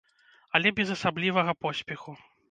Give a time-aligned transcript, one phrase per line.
[0.59, 2.15] Але без асаблівага поспеху.